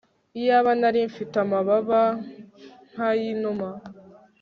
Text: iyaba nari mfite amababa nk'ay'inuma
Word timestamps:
iyaba 0.39 0.71
nari 0.79 0.99
mfite 1.09 1.35
amababa 1.43 2.01
nk'ay'inuma 2.91 3.69